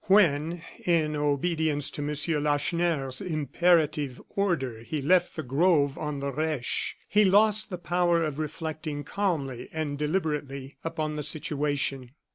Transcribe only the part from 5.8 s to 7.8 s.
on the Reche, he lost the